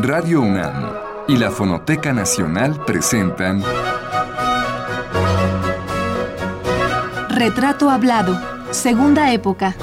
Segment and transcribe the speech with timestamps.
[0.00, 0.92] Radio UNAM
[1.26, 3.64] y la Fonoteca Nacional presentan
[7.28, 8.40] Retrato Hablado,
[8.70, 9.74] Segunda Época.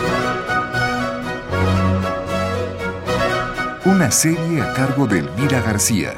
[3.84, 6.14] Una serie a cargo de Elvira García.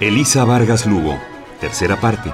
[0.00, 1.20] Elisa Vargas Lugo,
[1.60, 2.32] tercera parte.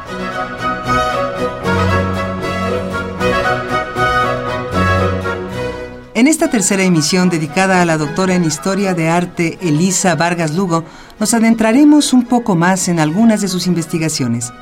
[6.26, 10.82] En esta tercera emisión dedicada a la doctora en Historia de Arte Elisa Vargas Lugo,
[11.20, 14.52] nos adentraremos un poco más en algunas de sus investigaciones.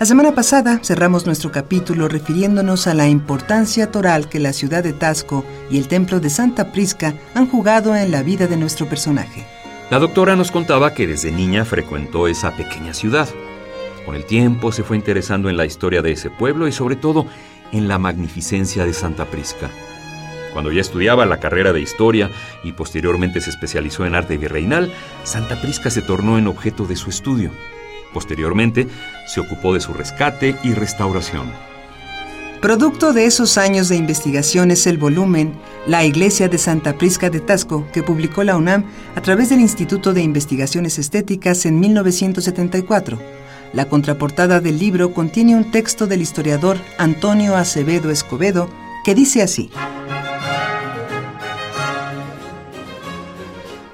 [0.00, 4.94] La semana pasada cerramos nuestro capítulo refiriéndonos a la importancia toral que la ciudad de
[4.94, 9.46] Tasco y el templo de Santa Prisca han jugado en la vida de nuestro personaje.
[9.90, 13.28] La doctora nos contaba que desde niña frecuentó esa pequeña ciudad.
[14.04, 17.26] Con el tiempo se fue interesando en la historia de ese pueblo y sobre todo
[17.70, 19.70] en la magnificencia de Santa Prisca.
[20.52, 22.30] Cuando ya estudiaba la carrera de historia
[22.62, 24.92] y posteriormente se especializó en arte virreinal,
[25.24, 27.50] Santa Prisca se tornó en objeto de su estudio.
[28.12, 28.88] Posteriormente,
[29.26, 31.50] se ocupó de su rescate y restauración.
[32.60, 35.54] Producto de esos años de investigación es el volumen
[35.86, 38.84] La Iglesia de Santa Prisca de Tasco, que publicó la UNAM
[39.16, 43.18] a través del Instituto de Investigaciones Estéticas en 1974.
[43.72, 48.68] La contraportada del libro contiene un texto del historiador Antonio Acevedo Escobedo
[49.04, 49.70] que dice así.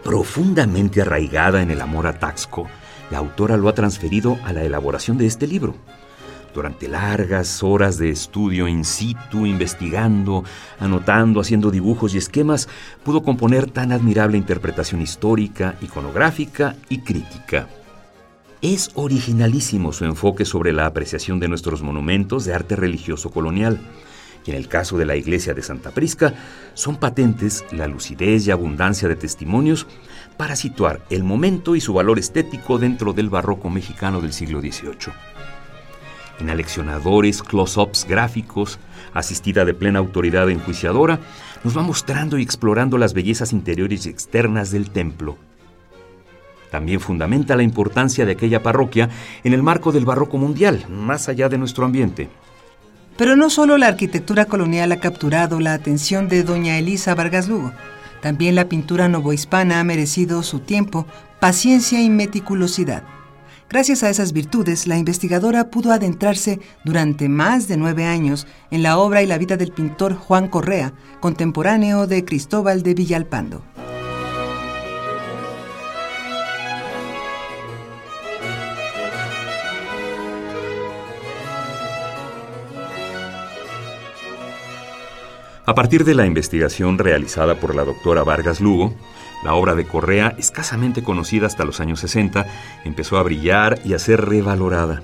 [0.08, 2.66] Profundamente arraigada en el amor a Taxco,
[3.10, 5.74] la autora lo ha transferido a la elaboración de este libro.
[6.54, 10.44] Durante largas horas de estudio in situ, investigando,
[10.80, 12.70] anotando, haciendo dibujos y esquemas,
[13.04, 17.68] pudo componer tan admirable interpretación histórica, iconográfica y crítica.
[18.62, 23.78] Es originalísimo su enfoque sobre la apreciación de nuestros monumentos de arte religioso colonial
[24.50, 26.34] en el caso de la iglesia de Santa Prisca,
[26.74, 29.86] son patentes la lucidez y abundancia de testimonios
[30.36, 35.12] para situar el momento y su valor estético dentro del barroco mexicano del siglo XVIII.
[36.40, 38.78] En aleccionadores close-ups gráficos,
[39.12, 41.18] asistida de plena autoridad enjuiciadora,
[41.64, 45.36] nos va mostrando y explorando las bellezas interiores y externas del templo.
[46.70, 49.08] También fundamenta la importancia de aquella parroquia
[49.42, 52.28] en el marco del barroco mundial, más allá de nuestro ambiente.
[53.18, 57.72] Pero no solo la arquitectura colonial ha capturado la atención de doña Elisa Vargas Lugo,
[58.20, 61.06] también la pintura novohispana ha merecido su tiempo,
[61.40, 63.02] paciencia y meticulosidad.
[63.68, 68.98] Gracias a esas virtudes, la investigadora pudo adentrarse durante más de nueve años en la
[68.98, 73.62] obra y la vida del pintor Juan Correa, contemporáneo de Cristóbal de Villalpando.
[85.68, 88.94] A partir de la investigación realizada por la doctora Vargas Lugo,
[89.44, 92.46] la obra de Correa, escasamente conocida hasta los años 60,
[92.86, 95.02] empezó a brillar y a ser revalorada.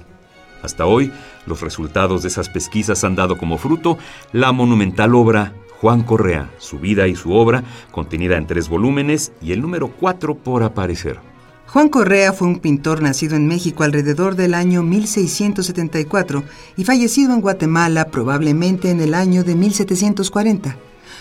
[0.62, 1.12] Hasta hoy,
[1.44, 3.98] los resultados de esas pesquisas han dado como fruto
[4.32, 5.52] la monumental obra
[5.82, 10.34] Juan Correa, su vida y su obra, contenida en tres volúmenes y el número cuatro
[10.34, 11.18] por aparecer.
[11.66, 16.44] Juan Correa fue un pintor nacido en México alrededor del año 1674
[16.76, 20.76] y fallecido en Guatemala probablemente en el año de 1740.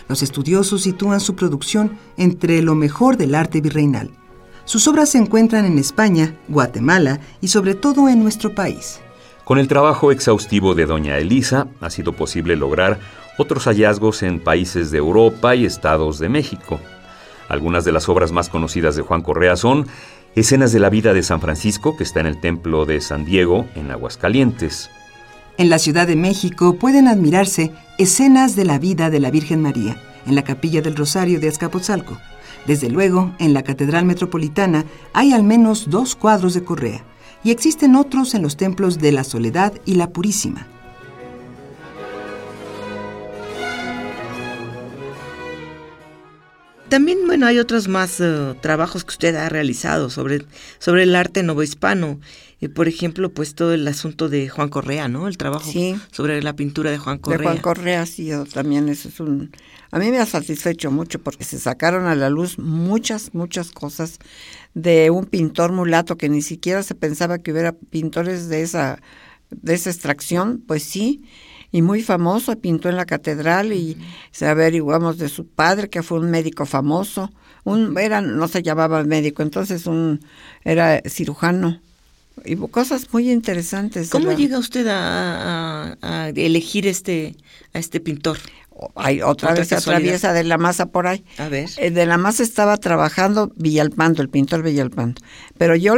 [0.08, 4.12] Los estudiosos sitúan su producción entre lo mejor del arte virreinal.
[4.66, 9.00] Sus obras se encuentran en España, Guatemala y sobre todo en nuestro país.
[9.44, 13.00] Con el trabajo exhaustivo de doña Elisa ha sido posible lograr
[13.38, 16.80] otros hallazgos en países de Europa y estados de México.
[17.50, 19.88] Algunas de las obras más conocidas de Juan Correa son
[20.36, 23.68] Escenas de la vida de San Francisco, que está en el Templo de San Diego,
[23.76, 24.90] en Aguascalientes.
[25.60, 30.02] En la Ciudad de México pueden admirarse escenas de la vida de la Virgen María,
[30.26, 32.18] en la Capilla del Rosario de Azcapotzalco.
[32.66, 37.04] Desde luego, en la Catedral Metropolitana hay al menos dos cuadros de Correa,
[37.44, 40.73] y existen otros en los templos de la Soledad y la Purísima.
[46.94, 50.45] También, bueno, hay otros más uh, trabajos que usted ha realizado sobre,
[50.78, 52.19] sobre el arte novohispano.
[52.62, 55.28] Eh, por ejemplo, pues todo el asunto de Juan Correa, ¿no?
[55.28, 55.72] El trabajo
[56.12, 57.40] sobre la pintura de Juan Correa.
[57.40, 59.50] De Juan Correa, sí, yo también eso es un...
[59.90, 64.19] A mí me ha satisfecho mucho porque se sacaron a la luz muchas, muchas cosas
[64.75, 69.01] de un pintor mulato que ni siquiera se pensaba que hubiera pintores de esa,
[69.50, 71.24] de esa extracción, pues sí
[71.74, 73.98] y muy famoso, pintó en la catedral y
[74.31, 77.31] se averiguamos de su padre que fue un médico famoso,
[77.64, 80.22] un era no se llamaba médico, entonces un
[80.64, 81.81] era cirujano.
[82.46, 84.10] Y cosas muy interesantes.
[84.12, 85.98] ¿Cómo llega usted a,
[86.36, 87.36] elegir este
[87.74, 88.38] a este pintor?
[88.96, 91.24] Hay otra, vez se atraviesa de la masa por ahí.
[91.38, 91.70] A ver.
[91.78, 95.22] Eh, de la masa estaba trabajando Villalpando, el pintor Villalpando.
[95.58, 95.96] Pero yo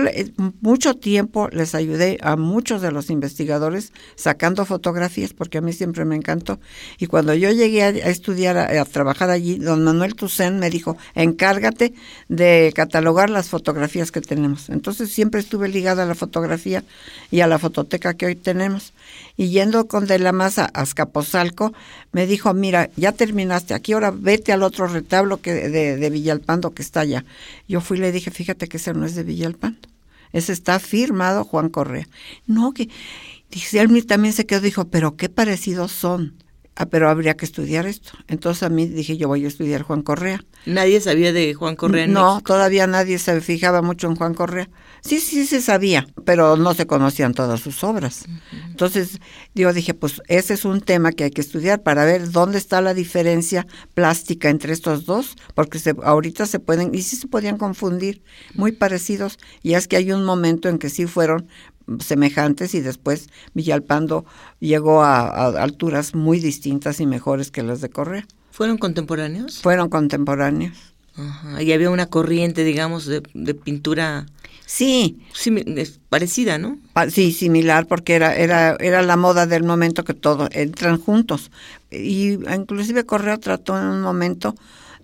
[0.62, 6.06] mucho tiempo les ayudé a muchos de los investigadores sacando fotografías, porque a mí siempre
[6.06, 6.60] me encantó.
[7.00, 11.94] Y cuando yo llegué a, estudiar, a, trabajar allí, don Manuel Toussaint me dijo, encárgate
[12.28, 14.70] de catalogar las fotografías que tenemos.
[14.70, 16.84] Entonces siempre estuve ligada a la fotografía
[17.32, 18.94] y a la fototeca que hoy tenemos.
[19.38, 21.74] Y yendo con de la masa a Escaposalco,
[22.12, 26.82] me dijo, mira, ya terminaste aquí, ahora vete al otro retablo que de, Villalpando que
[26.82, 27.24] está allá.
[27.68, 29.88] Yo fui y le dije, fíjate que ese no es de Villalpando.
[30.34, 32.08] Ese está firmado Juan Correa.
[32.48, 32.90] No, que...
[33.52, 36.34] Dice, él también se quedó, dijo, pero qué parecidos son.
[36.78, 38.12] Ah, pero habría que estudiar esto.
[38.28, 40.44] Entonces a mí dije, yo voy a estudiar Juan Correa.
[40.66, 42.06] ¿Nadie sabía de Juan Correa?
[42.06, 44.70] no, todavía nadie se fijaba mucho en Juan Correa.
[45.02, 48.26] Sí, sí se sabía, pero no se conocían todas sus obras.
[48.68, 49.20] Entonces
[49.54, 52.82] yo dije, pues ese es un tema que hay que estudiar para ver dónde está
[52.82, 57.58] la diferencia plástica entre estos dos, porque se, ahorita se pueden, y sí se podían
[57.58, 58.22] confundir,
[58.54, 61.48] muy parecidos, y es que hay un momento en que sí fueron
[62.00, 64.26] semejantes y después Villalpando
[64.60, 68.26] llegó a, alturas muy distintas y mejores que las de Correa.
[68.52, 69.62] ¿Fueron contemporáneos?
[69.62, 70.78] Fueron contemporáneos.
[71.16, 71.62] Ajá.
[71.62, 73.22] Y había una corriente, digamos, de,
[73.54, 74.26] pintura.
[74.66, 75.20] Sí.
[76.10, 76.80] parecida, ¿no?
[77.10, 81.52] Sí, similar, porque era, era, era la moda del momento que todo entran juntos.
[81.92, 84.56] Y inclusive Correa trató en un momento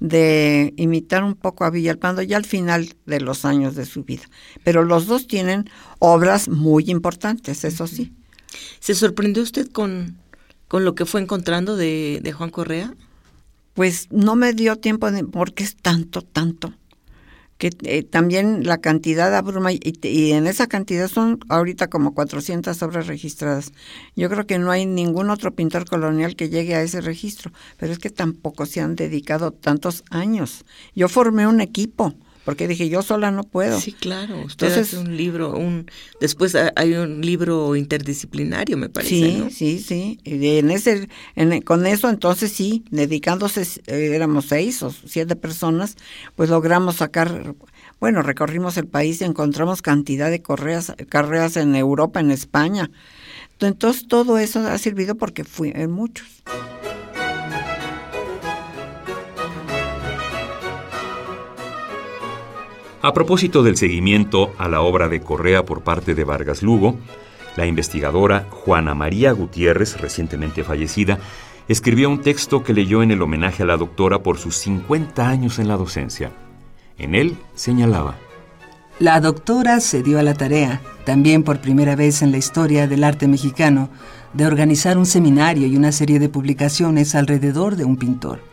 [0.02, 4.24] de imitar un poco a Villalpando ya al final de los años de su vida.
[4.64, 5.70] Pero los dos tienen
[6.00, 8.12] obras muy importantes, eso sí.
[8.80, 10.18] ¿Se sorprendió usted con,
[10.68, 12.94] con lo que fue encontrando de, de Juan Correa?
[13.76, 16.74] Pues no me dio tiempo de, porque es tanto, tanto
[17.62, 22.82] que eh, también la cantidad abruma y, y, en esa cantidad son ahorita como 400
[22.82, 23.72] obras registradas.
[24.16, 27.94] Yo creo que no hay ningún otro pintor colonial que llegue a ese registro, pero
[27.94, 30.66] es que tampoco se han dedicado tantos años.
[30.96, 32.16] Yo formé un equipo
[32.46, 33.80] porque dije yo sola no puedo.
[33.80, 34.42] Sí, claro.
[34.46, 35.90] Usted Entonces, un libro, un
[36.20, 39.10] después hay un libro interdisciplinario, me parece.
[39.10, 40.20] Sí, sí, sí.
[40.24, 45.98] Y en ese, en, con eso entonces sí, dedicándose eh, éramos seis o siete personas,
[46.36, 47.56] pues logramos sacar.
[48.00, 52.90] Bueno, recorrimos el país y encontramos cantidad de correas, carreras en Europa, en España.
[53.60, 56.28] Entonces todo eso ha servido porque fui en muchos.
[63.04, 66.98] A propósito del seguimiento a la obra de Correa por parte de Vargas Lugo,
[67.56, 71.18] la investigadora Juana María Gutiérrez, recientemente fallecida,
[71.68, 75.58] escribió un texto que leyó en el homenaje a la doctora por sus 50 años
[75.58, 76.32] en la docencia.
[77.00, 78.18] En él señalaba,
[79.00, 83.04] La doctora se dio a la tarea, también por primera vez en la historia del
[83.04, 83.90] arte mexicano,
[84.34, 88.51] de organizar un seminario y una serie de publicaciones alrededor de un pintor.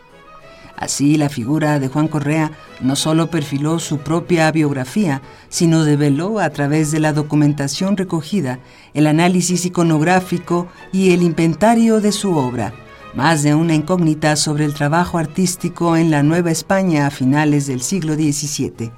[0.78, 6.50] Así, la figura de Juan Correa no solo perfiló su propia biografía, sino develó a
[6.50, 8.60] través de la documentación recogida
[8.94, 12.72] el análisis iconográfico y el inventario de su obra,
[13.16, 17.82] más de una incógnita sobre el trabajo artístico en la Nueva España a finales del
[17.82, 18.92] siglo XVII.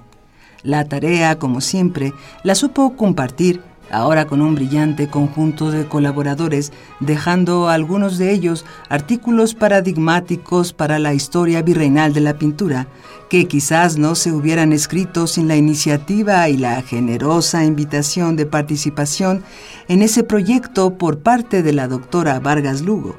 [0.62, 2.12] La tarea, como siempre,
[2.44, 9.54] la supo compartir ahora con un brillante conjunto de colaboradores, dejando algunos de ellos artículos
[9.54, 12.86] paradigmáticos para la historia virreinal de la pintura,
[13.28, 19.42] que quizás no se hubieran escrito sin la iniciativa y la generosa invitación de participación
[19.88, 23.16] en ese proyecto por parte de la doctora Vargas Lugo.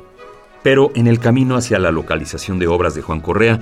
[0.63, 3.62] Pero en el camino hacia la localización de obras de Juan Correa,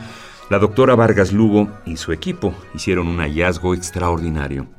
[0.50, 4.79] la doctora Vargas Lugo y su equipo hicieron un hallazgo extraordinario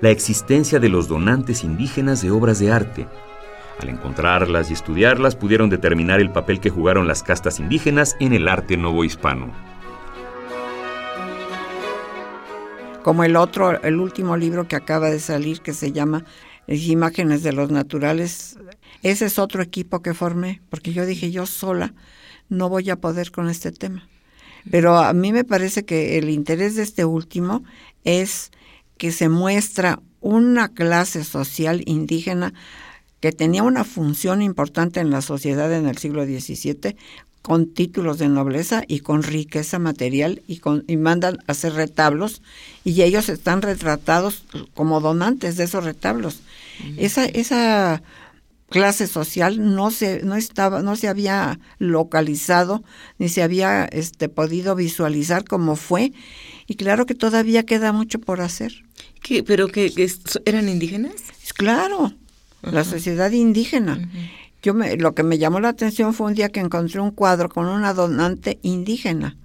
[0.00, 3.06] la existencia de los donantes indígenas de obras de arte.
[3.80, 8.48] Al encontrarlas y estudiarlas pudieron determinar el papel que jugaron las castas indígenas en el
[8.48, 9.52] arte novohispano.
[13.02, 16.24] Como el otro, el último libro que acaba de salir que se llama
[16.66, 18.58] Imágenes de los Naturales,
[19.02, 21.94] ese es otro equipo que formé, porque yo dije yo sola
[22.48, 24.08] no voy a poder con este tema.
[24.70, 27.62] Pero a mí me parece que el interés de este último
[28.04, 28.50] es
[28.98, 32.52] que se muestra una clase social indígena
[33.20, 36.96] que tenía una función importante en la sociedad en el siglo XVII,
[37.42, 42.42] con títulos de nobleza y con riqueza material y, con, y mandan a hacer retablos
[42.84, 46.40] y ellos están retratados como donantes de esos retablos.
[46.96, 48.02] Esa, esa
[48.68, 52.82] clase social no se, no estaba, no se había localizado
[53.18, 56.12] ni se había este, podido visualizar como fue
[56.66, 58.84] y claro que todavía queda mucho por hacer.
[59.46, 59.92] ¿Pero que,
[60.44, 61.14] eran indígenas?
[61.56, 62.12] Claro,
[62.62, 64.08] la sociedad indígena.
[64.62, 67.48] Yo me, lo que me llamó la atención fue un día que encontré un cuadro
[67.48, 69.36] con una donante indígena,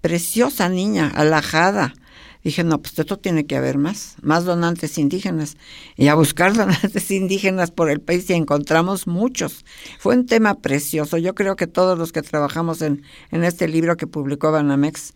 [0.00, 1.94] preciosa niña, alajada.
[2.42, 5.56] Dije, no, pues esto tiene que haber más, más donantes indígenas.
[5.96, 9.64] Y a buscar donantes indígenas por el país y encontramos muchos.
[10.00, 11.18] Fue un tema precioso.
[11.18, 15.14] Yo creo que todos los que trabajamos en, en este libro que publicó Banamex,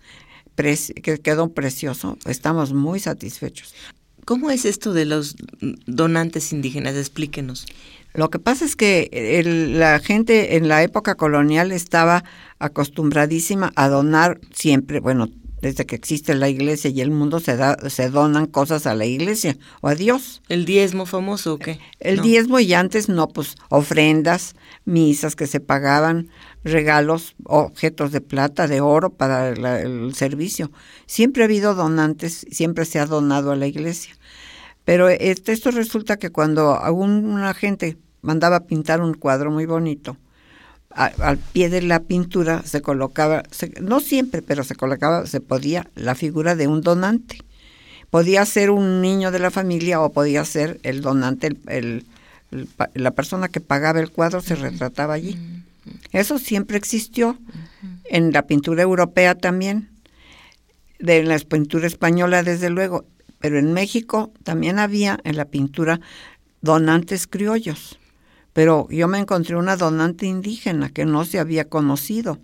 [0.57, 3.75] que quedó precioso, estamos muy satisfechos.
[4.25, 5.37] ¿Cómo es esto de los
[5.87, 6.97] donantes indígenas?
[6.97, 7.67] Explíquenos.
[8.13, 9.11] Lo que pasa es que
[9.71, 12.25] la gente en la época colonial estaba
[12.59, 15.29] acostumbradísima a donar siempre, bueno,
[15.61, 19.07] desde que existe la iglesia y el mundo se da, se donan cosas a la
[19.07, 20.43] iglesia o a Dios.
[20.49, 21.79] ¿El diezmo famoso o qué?
[21.99, 26.29] El diezmo y antes no, pues ofrendas, misas que se pagaban,
[26.63, 30.71] regalos, objetos de plata, de oro para el servicio.
[31.07, 34.15] Siempre ha habido donantes, siempre se ha donado a la iglesia.
[34.85, 40.17] Pero este, esto resulta que cuando una gente mandaba pintar un cuadro muy bonito.
[40.97, 43.43] Al pie de la pintura se colocaba,
[43.83, 47.39] no siempre, pero se colocaba, se podía la figura de un donante.
[48.09, 52.07] Podía ser un niño de la familia o podía ser el donante, el,
[52.95, 55.39] la persona que pagaba el cuadro se retrataba allí.
[56.13, 57.39] Eso siempre existió
[58.07, 59.91] en la pintura europea también,
[60.99, 63.05] de la pintura española desde luego,
[63.39, 66.01] pero en México también había en la pintura
[66.63, 67.99] donantes criollos
[68.57, 72.39] pero yo me encontré una donante indígena que no se había conocido.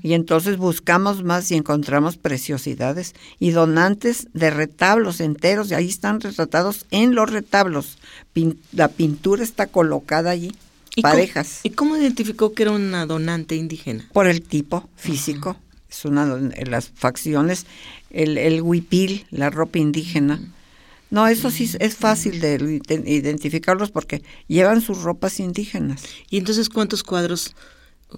[0.00, 6.22] Y entonces buscamos más y encontramos preciosidades y donantes de retablos enteros, y ahí están
[6.22, 7.98] retratados en los retablos.
[8.72, 10.54] la pintura está colocada allí,
[11.02, 11.60] parejas.
[11.64, 14.08] ¿Y cómo identificó que era una donante indígena?
[14.14, 15.58] Por el tipo físico.
[15.90, 17.66] Es una las facciones,
[18.08, 20.40] el, el huipil, la ropa indígena.
[21.10, 26.02] No, eso sí es fácil de identificarlos porque llevan sus ropas indígenas.
[26.30, 27.54] ¿Y entonces cuántos cuadros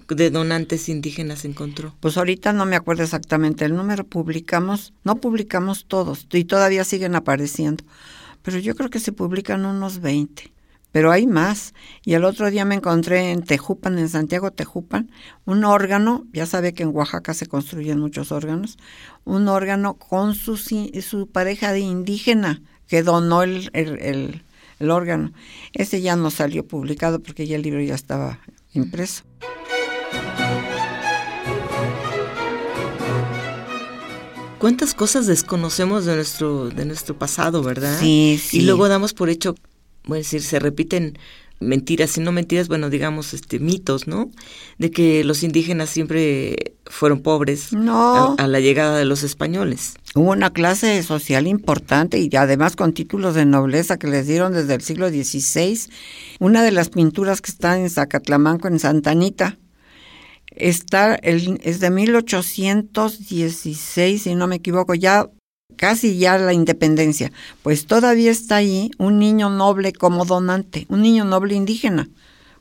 [0.07, 1.95] de donantes indígenas encontró?
[1.99, 7.15] Pues ahorita no me acuerdo exactamente el número, publicamos, no publicamos todos y todavía siguen
[7.15, 7.83] apareciendo,
[8.41, 10.51] pero yo creo que se publican unos 20,
[10.91, 11.75] pero hay más.
[12.03, 15.11] Y el otro día me encontré en Tejupan, en Santiago Tejupan,
[15.45, 18.79] un órgano, ya sabe que en Oaxaca se construyen muchos órganos,
[19.25, 24.43] un órgano con su, su pareja de indígena que donó el, el,
[24.79, 25.31] el, órgano.
[25.73, 28.39] Ese ya no salió publicado porque ya el libro ya estaba
[28.73, 29.23] impreso.
[34.57, 37.97] ¿Cuántas cosas desconocemos de nuestro, de nuestro pasado, verdad?
[37.99, 38.57] Sí, sí.
[38.57, 39.55] Y luego damos por hecho,
[40.03, 41.17] voy a decir, se repiten
[41.59, 44.31] mentiras y no mentiras, bueno, digamos, este mitos, ¿no?
[44.77, 48.35] De que los indígenas siempre fueron pobres no.
[48.37, 49.93] a, la llegada de los españoles.
[50.15, 54.73] Hubo una clase social importante y además con títulos de nobleza que les dieron desde
[54.73, 55.79] el siglo XVI.
[56.39, 59.57] Una de las pinturas que está en Zacatlamanco, en Santa Anita,
[60.51, 65.29] está el, es de 1816, si no me equivoco, ya
[65.75, 67.31] casi ya la independencia,
[67.63, 72.09] pues todavía está ahí un niño noble como donante, un niño noble indígena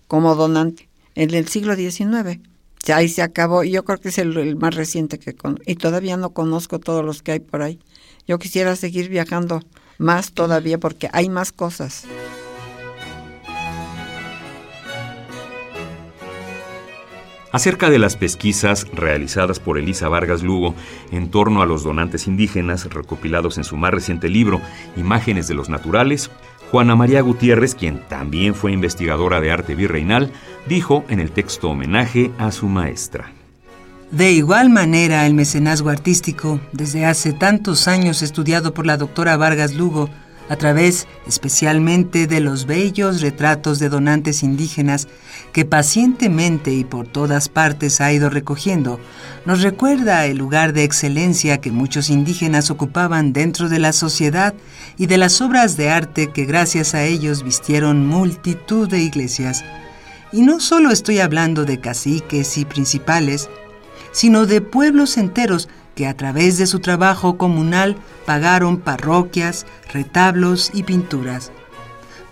[0.06, 2.40] como donante en el siglo XIX.
[2.84, 5.34] Ya ahí se acabó, y yo creo que es el, más reciente que
[5.66, 7.80] y todavía no conozco todos los que hay por ahí.
[8.26, 9.62] Yo quisiera seguir viajando
[9.98, 12.06] más todavía porque hay más cosas.
[17.50, 20.74] Acerca de las pesquisas realizadas por Elisa Vargas Lugo
[21.10, 24.60] en torno a los donantes indígenas recopilados en su más reciente libro,
[24.96, 26.30] Imágenes de los Naturales,
[26.70, 30.30] Juana María Gutiérrez, quien también fue investigadora de arte virreinal,
[30.68, 33.32] dijo en el texto homenaje a su maestra.
[34.10, 39.74] De igual manera, el mecenazgo artístico, desde hace tantos años estudiado por la doctora Vargas
[39.74, 40.08] Lugo,
[40.48, 45.08] a través especialmente de los bellos retratos de donantes indígenas
[45.52, 49.00] que pacientemente y por todas partes ha ido recogiendo,
[49.44, 54.54] nos recuerda el lugar de excelencia que muchos indígenas ocupaban dentro de la sociedad
[54.96, 59.64] y de las obras de arte que gracias a ellos vistieron multitud de iglesias.
[60.32, 63.48] Y no solo estoy hablando de caciques y principales,
[64.12, 70.84] sino de pueblos enteros que a través de su trabajo comunal pagaron parroquias, retablos y
[70.84, 71.50] pinturas.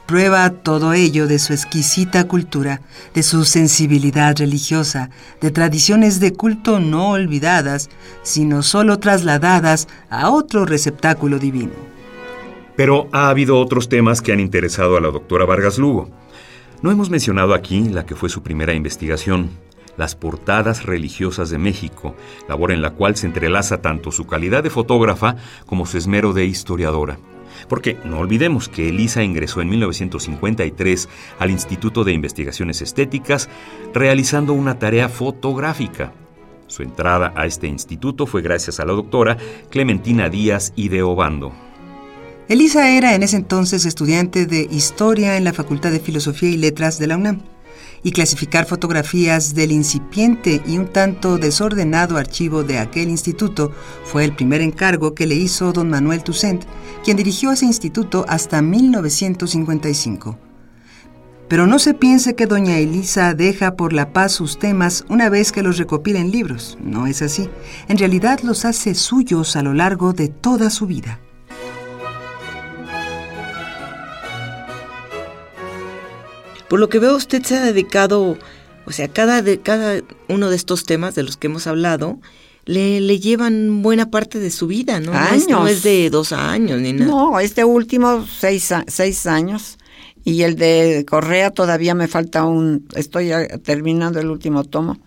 [0.06, 2.80] Prueba todo ello de su exquisita cultura,
[3.12, 7.90] de su sensibilidad religiosa, de tradiciones de culto no olvidadas,
[8.22, 11.72] sino solo trasladadas a otro receptáculo divino.
[12.76, 16.08] Pero ha habido otros temas que han interesado a la doctora Vargas Lugo.
[16.82, 19.50] No hemos mencionado aquí la que fue su primera investigación,
[19.96, 22.14] las portadas religiosas de México,
[22.48, 25.36] labor en la cual se entrelaza tanto su calidad de fotógrafa
[25.66, 27.18] como su esmero de historiadora.
[27.68, 33.48] Porque no olvidemos que Elisa ingresó en 1953 al Instituto de Investigaciones Estéticas
[33.94, 36.12] realizando una tarea fotográfica.
[36.66, 39.36] Su entrada a este instituto fue gracias a la doctora
[39.70, 41.52] Clementina Díaz y de Obando.
[42.48, 46.98] Elisa era en ese entonces estudiante de Historia en la Facultad de Filosofía y Letras
[46.98, 47.55] de la UNAM
[48.06, 53.72] y clasificar fotografías del incipiente y un tanto desordenado archivo de aquel instituto
[54.04, 56.62] fue el primer encargo que le hizo don Manuel Toussaint,
[57.02, 60.38] quien dirigió ese instituto hasta 1955.
[61.48, 65.50] Pero no se piense que doña Elisa deja por la paz sus temas una vez
[65.50, 66.78] que los recopila en libros.
[66.80, 67.50] No es así.
[67.88, 71.18] En realidad los hace suyos a lo largo de toda su vida.
[76.68, 78.36] Por lo que veo, usted se ha dedicado,
[78.86, 82.18] o sea, cada, de, cada uno de estos temas de los que hemos hablado,
[82.64, 85.12] le, le llevan buena parte de su vida, ¿no?
[85.12, 85.48] Años.
[85.48, 87.10] No es, de dos años ni nada.
[87.10, 89.78] No, este último seis, seis años.
[90.24, 93.30] Y el de Correa todavía me falta un, estoy
[93.62, 94.98] terminando el último tomo,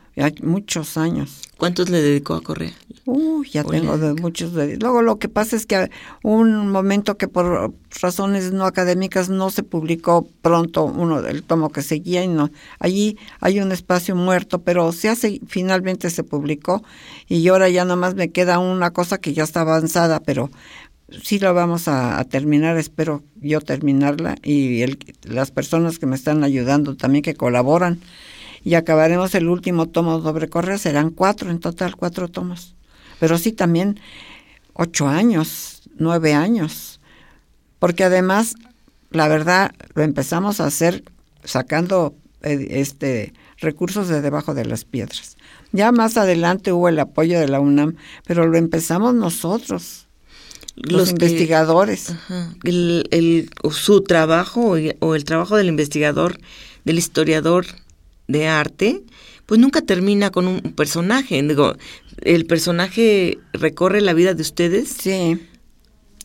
[0.41, 1.41] muchos años.
[1.57, 2.71] ¿Cuántos le dedicó a Correa?
[3.05, 4.53] Uy, ya tengo de muchos.
[4.53, 5.89] Luego lo que pasa es que
[6.23, 11.81] un momento que por razones no académicas no se publicó pronto uno del tomo que
[11.81, 12.49] seguía y no.
[12.79, 16.83] Allí hay un espacio muerto, pero se hace, finalmente se publicó
[17.27, 20.49] y ahora ya nomás me queda una cosa que ya está avanzada, pero
[21.23, 26.15] sí la vamos a, a, terminar, espero yo terminarla y el, las personas que me
[26.15, 27.99] están ayudando también que colaboran
[28.63, 32.75] y acabaremos el último tomo sobre Correa, serán cuatro en total, cuatro tomos.
[33.19, 33.99] Pero sí también
[34.73, 36.99] ocho años, nueve años,
[37.79, 38.55] porque además,
[39.11, 41.03] la verdad, lo empezamos a hacer
[41.43, 45.37] sacando eh, este recursos de debajo de las piedras.
[45.71, 50.07] Ya más adelante hubo el apoyo de la UNAM, pero lo empezamos nosotros
[50.75, 52.05] los, los investigadores.
[52.05, 56.39] Que, ajá, el, el, su trabajo o el trabajo del investigador,
[56.85, 57.65] del historiador
[58.29, 59.01] de arte,
[59.45, 61.41] pues nunca termina con un personaje.
[61.41, 61.75] Digo,
[62.21, 64.89] el personaje recorre la vida de ustedes.
[64.89, 65.39] Sí.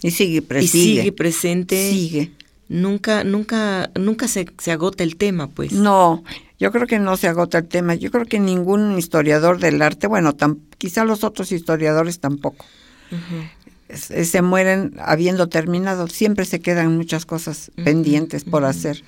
[0.03, 1.91] Y sigue, y sigue presente.
[1.91, 2.31] Sigue.
[2.69, 5.73] Nunca, nunca, nunca se, se agota el tema, pues.
[5.73, 6.23] No,
[6.61, 7.95] yo creo que no se agota el tema.
[7.95, 12.67] Yo creo que ningún historiador del arte, bueno, tam, quizá los otros historiadores tampoco.
[13.11, 14.25] Uh -huh.
[14.25, 16.07] se mueren habiendo terminado.
[16.09, 19.05] Siempre se quedan muchas cosas uh -huh, pendientes por uh -huh, hacer.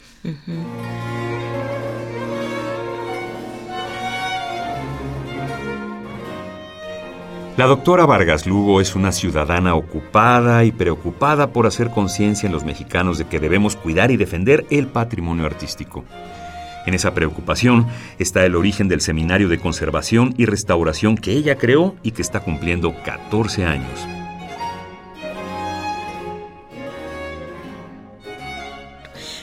[7.57, 12.65] La doctora Vargas Lugo es una ciudadana ocupada y preocupada por hacer conciencia en los
[12.65, 16.05] mexicanos de que debemos cuidar y defender el patrimonio artístico.
[16.85, 17.87] En esa preocupación
[18.19, 22.41] está el origen del Seminario de Conservación y Restauración que ella creó y que está
[22.41, 24.07] cumpliendo 14 años.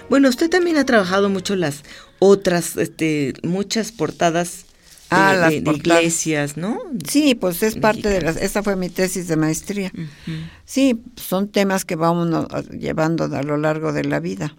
[0.08, 1.84] Bueno, usted también ha trabajado mucho las
[2.20, 4.68] otras, este, muchas portadas
[5.16, 6.80] Ah, de, las de, de iglesias, ¿no?
[7.08, 9.92] Sí, pues es parte de las, esa fue mi tesis de maestría.
[9.94, 10.50] Uh -huh.
[10.66, 14.56] Sí, son temas que vamos llevando a lo largo de la vida.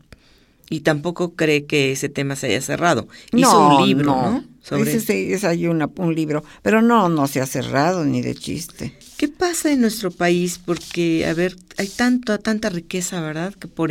[0.71, 3.07] Y tampoco cree que ese tema se haya cerrado.
[3.33, 4.31] Hizo no, un libro, ¿no?
[4.33, 4.45] ¿no?
[4.62, 4.95] Sobre...
[4.95, 8.97] Ese hay una, un libro, pero no, no se ha cerrado ni de chiste.
[9.19, 10.59] ¿Qué pasa en nuestro país?
[10.64, 13.53] Porque, a ver, hay tanto, tanta riqueza, ¿verdad?
[13.55, 13.90] Que por,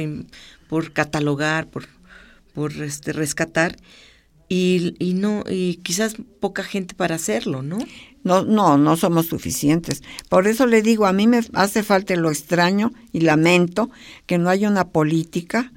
[0.68, 1.86] por catalogar, por,
[2.56, 3.78] por este, rescatar,
[4.50, 7.78] y, y, no y quizás poca gente para hacerlo, ¿no?
[8.24, 10.02] No, no, no somos suficientes.
[10.30, 13.90] Por eso le digo, a mí me hace falta lo extraño y lamento
[14.26, 15.72] que no haya una política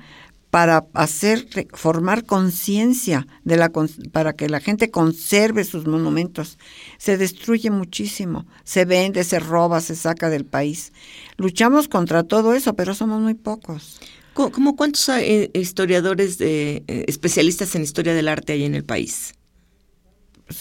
[0.50, 3.70] para hacer formar conciencia de la
[4.12, 6.56] para que la gente conserve sus monumentos.
[6.98, 10.92] Se destruye muchísimo, se vende, se roba, se saca del país.
[11.36, 14.00] Luchamos contra todo eso, pero somos muy pocos.
[14.36, 19.32] ¿Cómo cuántos eh, historiadores, de, eh, especialistas en historia del arte hay en el país?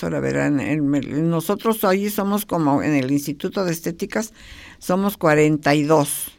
[0.02, 0.62] Ahora verán,
[1.30, 4.34] nosotros ahí somos como en el Instituto de Estéticas,
[4.80, 6.32] somos 42.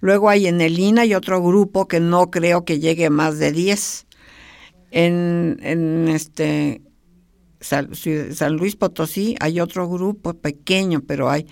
[0.00, 3.52] Luego hay en el INA y otro grupo que no creo que llegue más de
[3.52, 4.06] 10.
[4.90, 6.82] En, en este
[7.60, 11.46] San, Luis Potosí hay otro grupo pequeño, pero hay,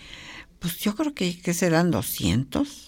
[0.58, 2.87] pues yo creo que, que serán 200.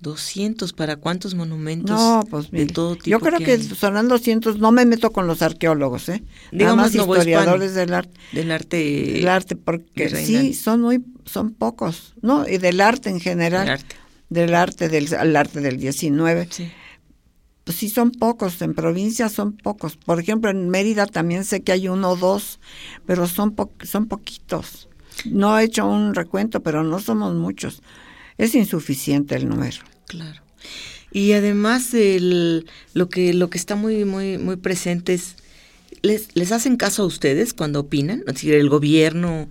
[0.00, 4.58] 200 para cuántos monumentos no pues de todo tipo yo creo que, que serán 200
[4.58, 8.18] no me meto con los arqueólogos eh digamos más historiadores del arte.
[8.32, 13.20] del arte del arte porque sí son muy son pocos no y del arte en
[13.20, 13.96] general del arte.
[14.28, 16.70] del arte del arte del 19 sí.
[17.64, 19.96] pues sí son pocos en provincia son pocos.
[19.98, 22.58] Por ejemplo en Mérida también sé que hay uno o dos
[23.04, 24.88] pero son po son poquitos.
[25.26, 27.82] No he hecho un recuento pero no somos muchos
[28.40, 29.78] es insuficiente el número.
[30.06, 30.40] Claro.
[31.12, 35.36] Y además el, lo que lo que está muy muy muy presente es
[36.02, 39.50] les, les hacen caso a ustedes cuando opinan, es decir, el gobierno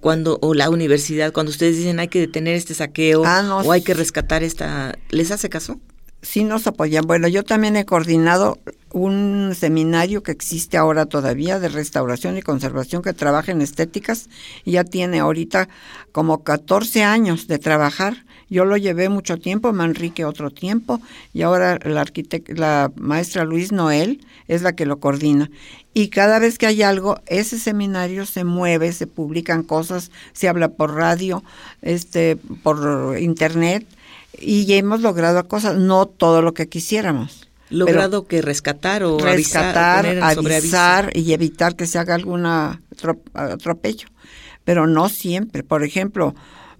[0.00, 3.82] cuando o la universidad cuando ustedes dicen hay que detener este saqueo Ah, o hay
[3.82, 5.80] que rescatar esta, ¿les hace caso?
[6.24, 7.06] Sí nos apoyan.
[7.06, 8.58] Bueno, yo también he coordinado
[8.92, 14.28] un seminario que existe ahora todavía de restauración y conservación que trabaja en estéticas
[14.64, 15.68] y ya tiene ahorita
[16.12, 18.24] como 14 años de trabajar.
[18.50, 21.00] Yo lo llevé mucho tiempo, Manrique otro tiempo
[21.32, 22.04] y ahora la
[22.48, 25.50] la maestra Luis Noel es la que lo coordina.
[25.92, 30.68] Y cada vez que hay algo, ese seminario se mueve, se publican cosas, se habla
[30.68, 31.42] por radio,
[31.82, 33.86] este, por internet
[34.40, 37.48] y hemos logrado cosas, no todo lo que quisiéramos.
[37.70, 44.08] Logrado que rescatar o rescatar, avisar, poner y evitar que se haga algún atropello,
[44.64, 45.62] pero no siempre.
[45.62, 46.34] Por ejemplo,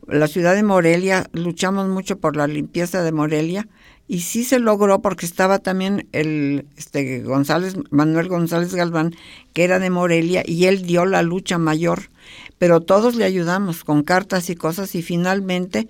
[0.06, 3.66] la ciudad de Morelia, luchamos mucho por la limpieza de Morelia
[4.06, 9.14] y sí se logró porque estaba también el este González Manuel González Galván
[9.54, 12.10] que era de Morelia y él dio la lucha mayor,
[12.58, 15.88] pero todos le ayudamos con cartas y cosas y finalmente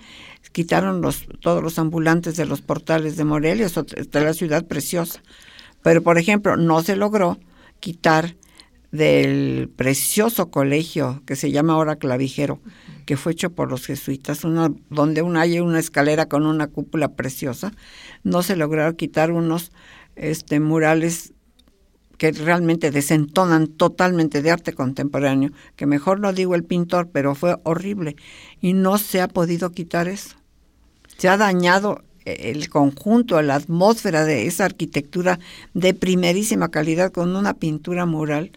[0.54, 5.20] quitaron los todos los ambulantes de los portales de Morelia, es de la ciudad preciosa.
[5.82, 7.38] Pero por ejemplo, no se logró
[7.80, 8.36] quitar
[8.92, 12.60] del precioso colegio que se llama ahora Clavijero,
[13.04, 17.08] que fue hecho por los jesuitas, una, donde una, hay una escalera con una cúpula
[17.08, 17.72] preciosa,
[18.22, 19.72] no se lograron quitar unos
[20.14, 21.32] este, murales
[22.16, 27.56] que realmente desentonan totalmente de arte contemporáneo, que mejor no digo el pintor, pero fue
[27.64, 28.14] horrible
[28.60, 30.36] y no se ha podido quitar eso.
[31.18, 35.38] Se ha dañado el conjunto, la atmósfera de esa arquitectura
[35.74, 38.53] de primerísima calidad con una pintura mural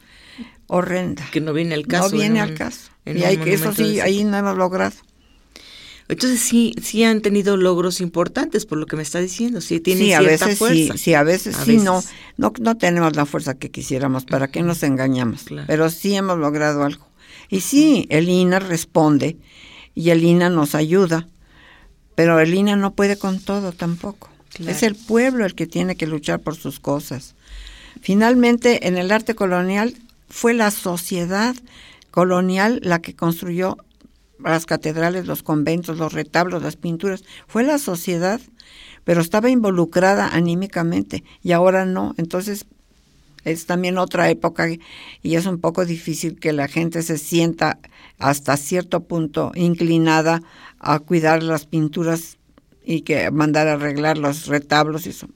[0.68, 1.26] horrenda.
[1.32, 2.10] Que no viene al caso.
[2.10, 2.92] No viene un, al caso.
[3.06, 4.96] Y hay que eso sí, ahí no hemos logrado.
[6.10, 9.60] Entonces sí, sí han tenido logros importantes por lo que me está diciendo.
[9.60, 10.94] Sí, tienen sí, a cierta veces fuerza.
[10.94, 11.84] sí, sí, a veces A sí, veces.
[11.84, 12.02] no,
[12.38, 14.24] no, no tenemos la fuerza que quisiéramos.
[14.24, 15.44] ¿Para qué nos engañamos?
[15.44, 15.66] Claro.
[15.68, 17.06] Pero sí hemos logrado algo.
[17.50, 19.38] Y sí, el INA responde
[19.96, 21.28] y el INA nos ayuda,
[22.18, 24.28] pero el INA no puede con todo tampoco.
[24.52, 24.72] Claro.
[24.72, 27.36] Es el pueblo el que tiene que luchar por sus cosas.
[28.02, 29.94] Finalmente, en el arte colonial
[30.28, 31.56] fue la sociedad
[32.10, 33.78] colonial la que construyó
[34.44, 37.24] las catedrales, los conventos, los retablos, las pinturas.
[37.48, 38.42] Fue la sociedad,
[39.04, 42.16] pero estaba involucrada anímicamente y ahora no.
[42.18, 42.66] Entonces
[43.44, 44.68] es también otra época
[45.22, 47.78] y es un poco difícil que la gente se sienta
[48.18, 50.42] hasta cierto punto inclinada
[50.80, 52.38] a cuidar las pinturas
[52.84, 55.28] y que mandar a arreglar los retablos y eso.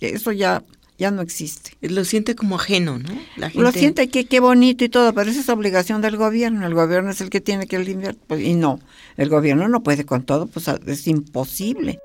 [0.00, 0.64] Eso ya
[1.02, 1.72] ya no existe.
[1.80, 3.08] Lo siente como ajeno, ¿no?
[3.36, 3.62] La gente...
[3.64, 6.64] Lo siente que qué bonito y todo, pero esa es obligación del gobierno.
[6.64, 8.14] El gobierno es el que tiene que limpiar.
[8.28, 8.78] Pues, y no,
[9.16, 11.98] el gobierno no puede con todo, pues es imposible.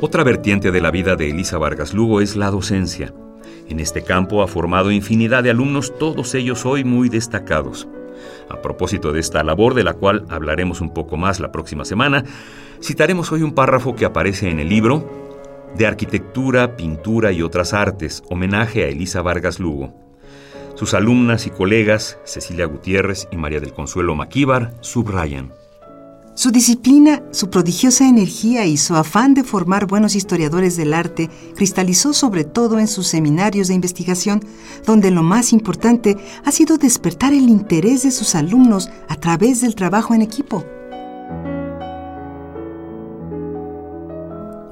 [0.00, 3.12] Otra vertiente de la vida de Elisa Vargas Lugo es la docencia.
[3.68, 7.86] En este campo ha formado infinidad de alumnos, todos ellos hoy muy destacados.
[8.48, 12.24] A propósito de esta labor, de la cual hablaremos un poco más la próxima semana,
[12.82, 15.28] citaremos hoy un párrafo que aparece en el libro
[15.76, 19.94] de Arquitectura, Pintura y otras Artes, homenaje a Elisa Vargas Lugo.
[20.74, 25.57] Sus alumnas y colegas, Cecilia Gutiérrez y María del Consuelo Maquíbar, subrayan.
[26.38, 32.12] Su disciplina, su prodigiosa energía y su afán de formar buenos historiadores del arte cristalizó
[32.12, 34.44] sobre todo en sus seminarios de investigación,
[34.86, 39.74] donde lo más importante ha sido despertar el interés de sus alumnos a través del
[39.74, 40.64] trabajo en equipo.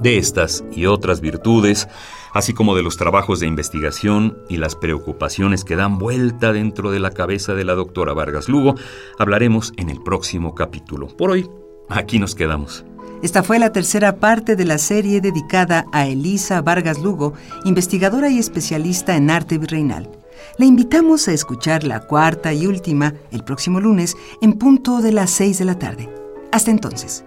[0.07, 1.89] De estas y otras virtudes,
[2.33, 7.01] así como de los trabajos de investigación y las preocupaciones que dan vuelta dentro de
[7.01, 8.75] la cabeza de la doctora Vargas Lugo,
[9.19, 11.07] hablaremos en el próximo capítulo.
[11.07, 11.49] Por hoy,
[11.89, 12.85] aquí nos quedamos.
[13.21, 17.33] Esta fue la tercera parte de la serie dedicada a Elisa Vargas Lugo,
[17.65, 20.09] investigadora y especialista en arte virreinal.
[20.57, 25.31] Le invitamos a escuchar la cuarta y última el próximo lunes en punto de las
[25.31, 26.09] seis de la tarde.
[26.53, 27.25] Hasta entonces.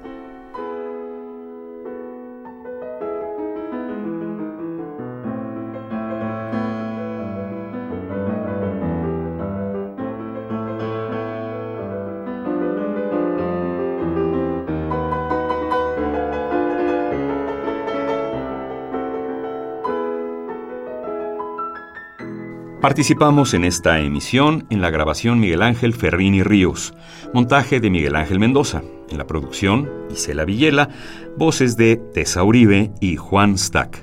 [22.81, 26.95] Participamos en esta emisión en la grabación Miguel Ángel Ferrini Ríos,
[27.35, 30.88] montaje de Miguel Ángel Mendoza, en la producción Isela Villela,
[31.37, 34.03] voces de Tessa Uribe y Juan Stack.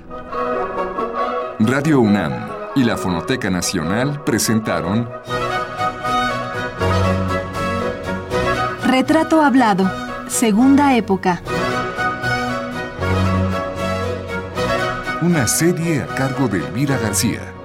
[1.58, 2.32] Radio UNAM
[2.76, 5.08] y la Fonoteca Nacional presentaron
[8.86, 9.90] Retrato hablado.
[10.28, 11.42] Segunda época.
[15.20, 17.57] Una serie a cargo de Elvira García.